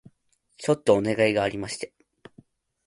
[0.57, 1.93] ちょっとお願いがありまして